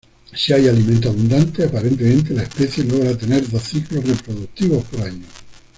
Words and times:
Si 0.33 0.51
hay 0.51 0.67
alimento 0.67 1.09
abundante, 1.09 1.63
aparentemente 1.63 2.33
la 2.33 2.41
especie 2.41 2.83
logra 2.85 3.15
tener 3.15 3.47
dos 3.51 3.61
ciclos 3.61 4.03
reproductivos 4.03 4.83
por 4.85 5.01
año. 5.01 5.27